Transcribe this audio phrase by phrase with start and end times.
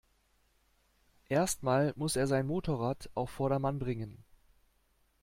[1.29, 4.23] Erst mal muss er sein Motorrad auf Vordermann bringen.